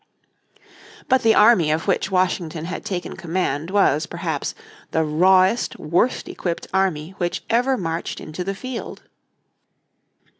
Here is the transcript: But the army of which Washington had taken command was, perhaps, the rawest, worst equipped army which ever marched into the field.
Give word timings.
But 1.07 1.21
the 1.21 1.35
army 1.35 1.69
of 1.69 1.87
which 1.87 2.09
Washington 2.09 2.65
had 2.65 2.83
taken 2.83 3.15
command 3.15 3.69
was, 3.69 4.07
perhaps, 4.07 4.55
the 4.89 5.03
rawest, 5.03 5.77
worst 5.77 6.27
equipped 6.27 6.65
army 6.73 7.11
which 7.19 7.43
ever 7.51 7.77
marched 7.77 8.19
into 8.19 8.43
the 8.43 8.55
field. 8.55 9.03